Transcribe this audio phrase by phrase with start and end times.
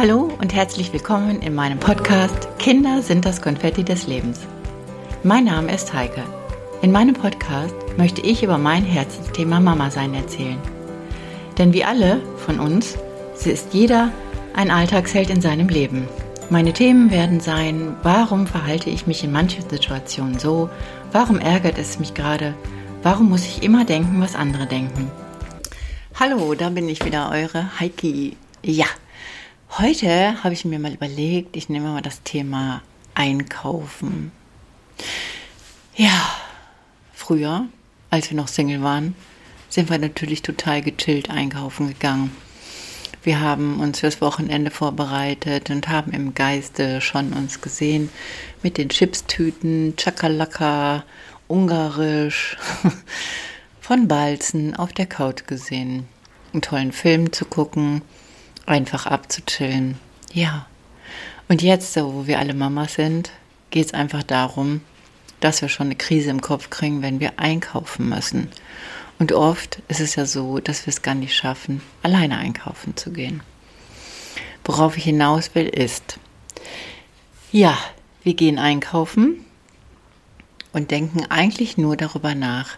[0.00, 4.38] Hallo und herzlich willkommen in meinem Podcast Kinder sind das Konfetti des Lebens.
[5.24, 6.22] Mein Name ist Heike.
[6.82, 10.60] In meinem Podcast möchte ich über mein Herzensthema Mama sein erzählen.
[11.58, 12.96] Denn wie alle von uns,
[13.44, 14.12] ist jeder
[14.54, 16.06] ein Alltagsheld in seinem Leben.
[16.48, 20.70] Meine Themen werden sein, warum verhalte ich mich in manchen Situationen so,
[21.10, 22.54] warum ärgert es mich gerade,
[23.02, 25.10] warum muss ich immer denken, was andere denken.
[26.14, 28.36] Hallo, da bin ich wieder, eure Heiki.
[28.62, 28.86] Ja,
[29.80, 32.82] Heute habe ich mir mal überlegt, ich nehme mal das Thema
[33.14, 34.32] Einkaufen.
[35.94, 36.34] Ja,
[37.12, 37.66] früher,
[38.10, 39.14] als wir noch Single waren,
[39.68, 42.36] sind wir natürlich total gechillt einkaufen gegangen.
[43.22, 48.10] Wir haben uns fürs Wochenende vorbereitet und haben im Geiste schon uns gesehen
[48.64, 51.04] mit den Chipstüten, Chakalaka,
[51.46, 52.56] Ungarisch,
[53.80, 56.08] von Balzen auf der Couch gesehen,
[56.52, 58.02] einen tollen Film zu gucken
[58.68, 59.98] einfach abzuchillen.
[60.32, 60.66] Ja.
[61.48, 63.30] Und jetzt, wo wir alle Mamas sind,
[63.70, 64.82] geht es einfach darum,
[65.40, 68.48] dass wir schon eine Krise im Kopf kriegen, wenn wir einkaufen müssen.
[69.18, 73.10] Und oft ist es ja so, dass wir es gar nicht schaffen, alleine einkaufen zu
[73.10, 73.40] gehen.
[74.64, 76.18] Worauf ich hinaus will, ist,
[77.50, 77.76] ja,
[78.22, 79.44] wir gehen einkaufen
[80.72, 82.76] und denken eigentlich nur darüber nach,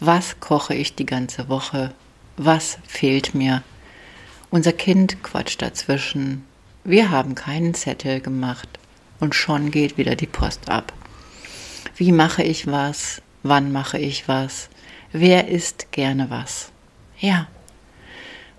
[0.00, 1.94] was koche ich die ganze Woche,
[2.36, 3.62] was fehlt mir,
[4.52, 6.44] unser Kind quatscht dazwischen.
[6.84, 8.68] Wir haben keinen Zettel gemacht
[9.18, 10.92] und schon geht wieder die Post ab.
[11.96, 13.22] Wie mache ich was?
[13.42, 14.68] Wann mache ich was?
[15.10, 16.70] Wer isst gerne was?
[17.18, 17.48] Ja,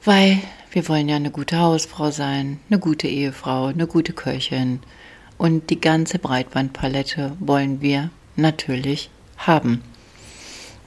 [0.03, 0.39] weil
[0.71, 4.79] wir wollen ja eine gute Hausfrau sein, eine gute Ehefrau, eine gute Köchin
[5.37, 9.83] und die ganze Breitbandpalette wollen wir natürlich haben.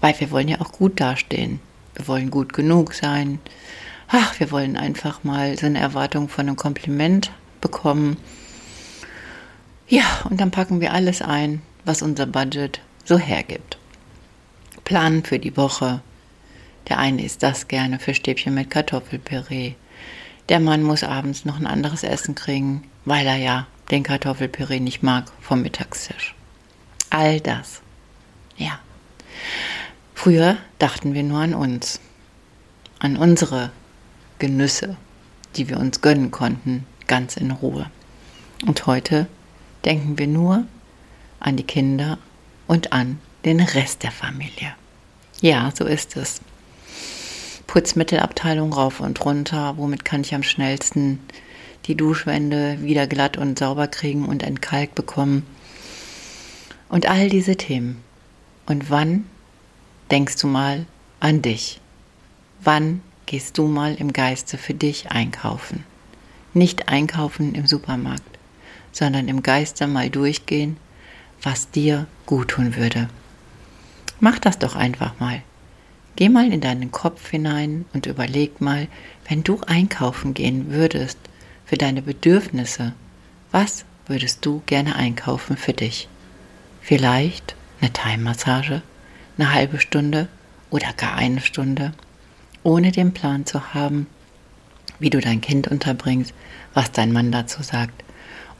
[0.01, 1.61] Weil wir wollen ja auch gut dastehen.
[1.95, 3.39] Wir wollen gut genug sein
[4.09, 8.17] ach, wir wollen einfach mal so eine Erwartung von einem Kompliment bekommen.
[9.89, 13.79] Ja, und dann packen wir alles ein, was unser Budget so hergibt.
[14.85, 16.01] Planen für die Woche.
[16.89, 19.75] Der eine isst das gerne für Stäbchen mit Kartoffelpüree.
[20.49, 25.03] Der Mann muss abends noch ein anderes Essen kriegen, weil er ja den Kartoffelpüree nicht
[25.03, 26.35] mag vom Mittagstisch.
[27.11, 27.81] All das.
[28.57, 28.79] Ja.
[30.15, 32.01] Früher dachten wir nur an uns,
[32.99, 33.71] an unsere
[34.39, 34.97] Genüsse,
[35.57, 37.91] die wir uns gönnen konnten, ganz in Ruhe.
[38.67, 39.27] Und heute
[39.85, 40.65] denken wir nur
[41.41, 42.19] an die Kinder
[42.67, 44.75] und an den Rest der Familie.
[45.41, 46.41] Ja, so ist es.
[47.67, 51.21] Putzmittelabteilung rauf und runter, womit kann ich am schnellsten
[51.87, 55.47] die Duschwände wieder glatt und sauber kriegen und entkalkt bekommen.
[56.89, 58.03] Und all diese Themen.
[58.67, 59.25] Und wann
[60.11, 60.87] denkst du mal
[61.21, 61.81] an dich?
[62.61, 65.85] Wann gehst du mal im Geiste für dich einkaufen.
[66.55, 68.39] Nicht einkaufen im Supermarkt,
[68.93, 70.77] sondern im Geiste mal durchgehen,
[71.43, 73.09] was dir gut tun würde.
[74.21, 75.43] Mach das doch einfach mal.
[76.17, 78.89] Geh mal in deinen Kopf hinein und überleg mal,
[79.29, 81.19] wenn du einkaufen gehen würdest
[81.67, 82.95] für deine Bedürfnisse,
[83.53, 86.09] was würdest du gerne einkaufen für dich?
[86.81, 88.81] Vielleicht eine Thai-Massage,
[89.37, 90.29] eine halbe Stunde
[90.71, 91.93] oder gar eine Stunde?
[92.67, 94.09] Ohne den Plan zu haben,
[94.99, 96.35] wie du dein Kind unterbringst,
[96.75, 98.03] was dein Mann dazu sagt,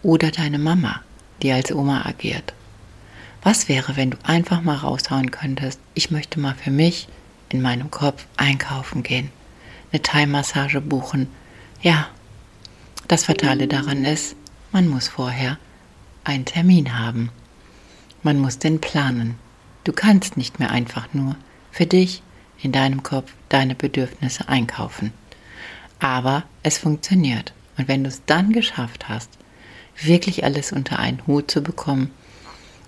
[0.05, 1.01] oder deine Mama,
[1.43, 2.55] die als Oma agiert.
[3.43, 7.09] Was wäre, wenn du einfach mal raushauen könntest, ich möchte mal für mich
[7.49, 9.31] in meinem Kopf einkaufen gehen,
[9.91, 11.27] eine Thai-Massage buchen.
[11.83, 12.07] Ja,
[13.09, 14.37] das Fatale daran ist,
[14.71, 15.59] man muss vorher
[16.23, 17.31] einen Termin haben.
[18.23, 19.35] Man muss den planen.
[19.83, 21.35] Du kannst nicht mehr einfach nur
[21.73, 22.23] für dich
[22.63, 25.13] in deinem Kopf deine Bedürfnisse einkaufen.
[25.99, 27.53] Aber es funktioniert.
[27.79, 29.31] Und wenn du es dann geschafft hast,
[30.01, 32.11] wirklich alles unter einen Hut zu bekommen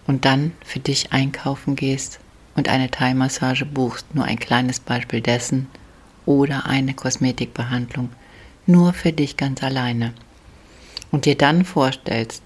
[0.07, 2.21] und dann für dich einkaufen gehst
[2.55, 5.69] und eine Thai-Massage buchst, nur ein kleines Beispiel dessen,
[6.27, 8.11] oder eine Kosmetikbehandlung,
[8.67, 10.13] nur für dich ganz alleine.
[11.11, 12.43] Und dir dann vorstellst,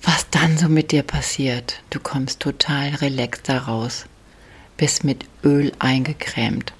[0.00, 1.82] was dann so mit dir passiert.
[1.90, 4.06] Du kommst total relaxed daraus
[4.76, 6.72] bist mit Öl eingecremt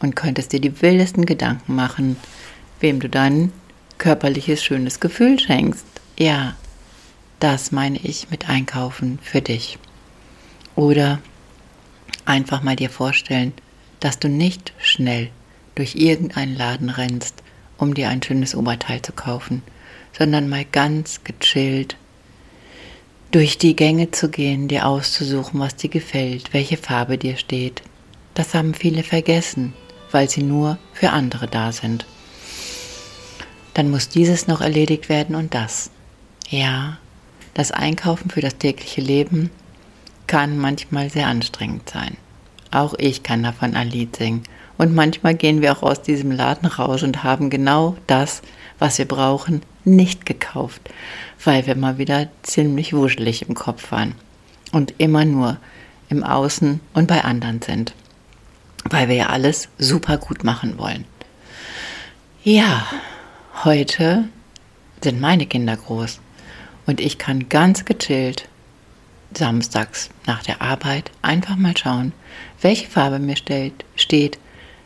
[0.00, 2.16] und könntest dir die wildesten Gedanken machen,
[2.80, 3.52] wem du dein
[3.98, 5.86] körperliches schönes Gefühl schenkst.
[6.18, 6.56] Ja,
[7.40, 9.78] das meine ich mit Einkaufen für dich.
[10.74, 11.20] Oder
[12.24, 13.52] einfach mal dir vorstellen,
[14.00, 15.30] dass du nicht schnell
[15.74, 17.42] durch irgendeinen Laden rennst,
[17.76, 19.62] um dir ein schönes Oberteil zu kaufen,
[20.16, 21.96] sondern mal ganz gechillt
[23.30, 27.82] durch die Gänge zu gehen, dir auszusuchen, was dir gefällt, welche Farbe dir steht.
[28.34, 29.74] Das haben viele vergessen,
[30.10, 32.06] weil sie nur für andere da sind.
[33.74, 35.90] dann muss dieses noch erledigt werden und das.
[36.48, 36.98] Ja,
[37.54, 39.50] das Einkaufen für das tägliche Leben
[40.26, 42.16] kann manchmal sehr anstrengend sein.
[42.72, 44.42] Auch ich kann davon ein Lied singen.
[44.78, 48.42] Und manchmal gehen wir auch aus diesem Laden raus und haben genau das,
[48.78, 49.62] was wir brauchen,
[49.96, 50.82] nicht gekauft,
[51.44, 54.14] weil wir mal wieder ziemlich wuschelig im Kopf waren
[54.72, 55.58] und immer nur
[56.08, 57.94] im Außen und bei anderen sind,
[58.84, 61.04] weil wir ja alles super gut machen wollen.
[62.44, 62.86] Ja,
[63.64, 64.24] heute
[65.02, 66.20] sind meine Kinder groß
[66.86, 68.48] und ich kann ganz gechillt
[69.34, 72.12] samstags nach der Arbeit einfach mal schauen,
[72.60, 74.38] welche Farbe mir steht, steht,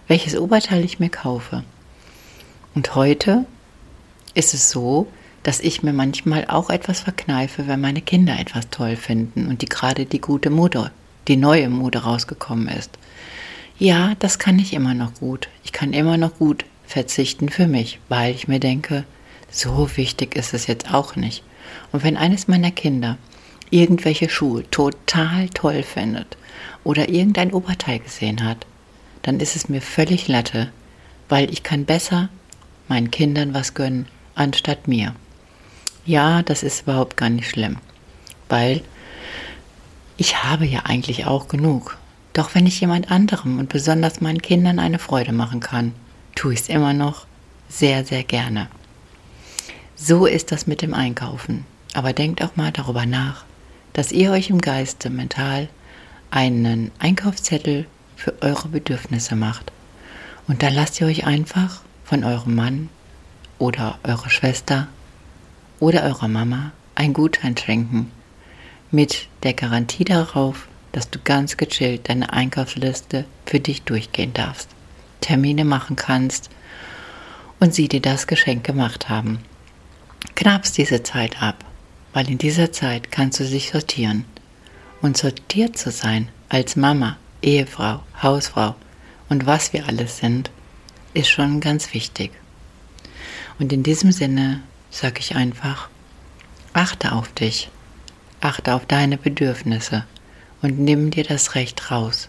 [0.09, 1.63] welches Oberteil ich mir kaufe.
[2.75, 3.45] Und heute
[4.35, 5.07] ist es so,
[5.43, 9.67] dass ich mir manchmal auch etwas verkneife, wenn meine Kinder etwas toll finden und die
[9.67, 10.91] gerade die gute Mode,
[11.29, 12.91] die neue Mode rausgekommen ist.
[13.79, 15.49] Ja, das kann ich immer noch gut.
[15.65, 19.05] Ich kann immer noch gut verzichten für mich, weil ich mir denke,
[19.51, 21.43] so wichtig ist es jetzt auch nicht.
[21.91, 23.19] Und wenn eines meiner Kinder
[23.71, 26.37] irgendwelche Schuhe total toll findet
[26.85, 28.67] oder irgendein Oberteil gesehen hat,
[29.23, 30.71] dann ist es mir völlig Latte,
[31.29, 32.29] weil ich kann besser
[32.89, 35.15] meinen Kindern was gönnen, anstatt mir.
[36.05, 37.79] Ja, das ist überhaupt gar nicht schlimm,
[38.49, 38.83] weil
[40.17, 41.99] ich habe ja eigentlich auch genug.
[42.33, 45.93] Doch wenn ich jemand anderem und besonders meinen Kindern eine Freude machen kann,
[46.35, 47.27] tue ich es immer noch
[47.69, 48.69] sehr, sehr gerne.
[49.97, 51.67] So ist das mit dem Einkaufen.
[51.95, 53.45] Aber denkt auch mal darüber nach,
[53.93, 55.69] dass ihr euch im Geiste mental
[56.31, 57.87] einen Einkaufszettel
[58.17, 59.71] für eure Bedürfnisse macht.
[60.49, 62.89] Und dann lasst ihr euch einfach von eurem Mann
[63.63, 64.89] oder eurer Schwester
[65.81, 68.11] oder eurer Mama ein Gutschein schenken
[68.91, 74.69] mit der Garantie darauf, dass du ganz gechillt deine Einkaufsliste für dich durchgehen darfst,
[75.21, 76.51] Termine machen kannst
[77.61, 79.39] und sie dir das Geschenk gemacht haben.
[80.35, 81.65] Knappst diese Zeit ab
[82.13, 84.25] weil in dieser Zeit kannst du dich sortieren.
[85.01, 88.77] Und sortiert zu sein als Mama, Ehefrau, Hausfrau
[89.29, 90.51] und was wir alles sind,
[91.15, 92.31] ist schon ganz wichtig.
[93.59, 94.61] Und in diesem Sinne
[94.91, 95.89] sage ich einfach,
[96.73, 97.71] achte auf dich,
[98.41, 100.05] achte auf deine Bedürfnisse
[100.63, 102.29] und nimm dir das Recht raus,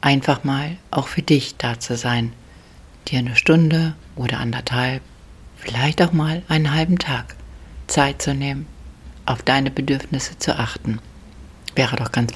[0.00, 2.32] einfach mal auch für dich da zu sein,
[3.08, 5.02] dir eine Stunde oder anderthalb,
[5.56, 7.34] vielleicht auch mal einen halben Tag
[7.86, 8.66] Zeit zu nehmen
[9.26, 11.00] auf deine Bedürfnisse zu achten.
[11.74, 12.32] Wäre doch ganz,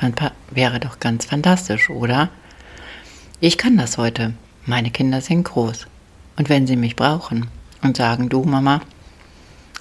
[0.50, 2.29] wäre doch ganz fantastisch, oder?
[3.41, 4.35] Ich kann das heute.
[4.67, 5.87] Meine Kinder sind groß.
[6.37, 7.49] Und wenn sie mich brauchen
[7.82, 8.81] und sagen, du Mama,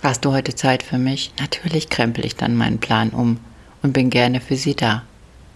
[0.04, 1.32] hast du heute Zeit für mich?
[1.40, 3.40] Natürlich krempel ich dann meinen Plan um
[3.82, 5.04] und bin gerne für sie da.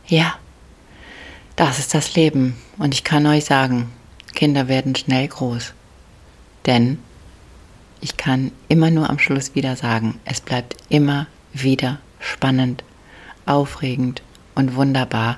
[0.07, 0.35] Ja,
[1.55, 2.55] das ist das Leben.
[2.77, 3.91] Und ich kann euch sagen,
[4.33, 5.73] Kinder werden schnell groß.
[6.65, 6.99] Denn
[8.01, 12.83] ich kann immer nur am Schluss wieder sagen, es bleibt immer wieder spannend,
[13.45, 14.21] aufregend
[14.53, 15.37] und wunderbar,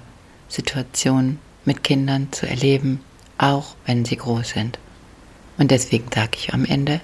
[0.50, 3.02] Situationen mit Kindern zu erleben,
[3.38, 4.80] auch wenn sie groß sind.
[5.58, 7.02] Und deswegen sage ich am Ende,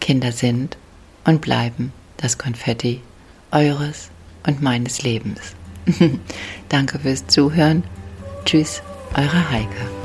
[0.00, 0.76] Kinder sind
[1.24, 3.00] und bleiben das Konfetti
[3.50, 4.10] eures
[4.46, 5.40] und meines Lebens.
[6.68, 7.84] Danke fürs Zuhören.
[8.44, 8.82] Tschüss,
[9.14, 10.01] eure Heike.